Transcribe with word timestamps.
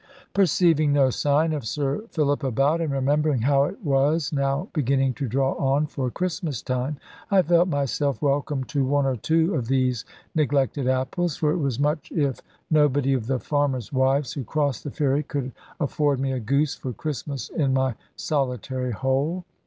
Perceiving 0.33 0.91
no 0.91 1.11
sign 1.11 1.53
of 1.53 1.63
Sir 1.63 2.05
Philip 2.09 2.43
about, 2.43 2.81
and 2.81 2.91
remembering 2.91 3.41
how 3.43 3.65
it 3.65 3.83
was 3.85 4.33
now 4.33 4.67
beginning 4.73 5.13
to 5.13 5.27
draw 5.27 5.53
on 5.57 5.85
for 5.85 6.09
Christmas 6.09 6.63
time, 6.63 6.97
I 7.29 7.43
felt 7.43 7.67
myself 7.67 8.19
welcome 8.19 8.63
to 8.63 8.83
one 8.83 9.05
or 9.05 9.15
two 9.15 9.53
of 9.53 9.67
these 9.67 10.03
neglected 10.33 10.87
apples; 10.87 11.37
for 11.37 11.51
it 11.51 11.59
was 11.59 11.79
much 11.79 12.11
if 12.11 12.41
nobody 12.71 13.13
of 13.13 13.27
the 13.27 13.37
farmers' 13.37 13.93
wives 13.93 14.33
who 14.33 14.43
crossed 14.43 14.83
the 14.83 14.89
ferry 14.89 15.21
could 15.21 15.51
afford 15.79 16.19
me 16.19 16.31
a 16.31 16.39
goose 16.39 16.73
for 16.73 16.93
Christmas 16.93 17.49
in 17.49 17.71
my 17.71 17.93
solitary 18.15 18.93
hole. 18.93 19.45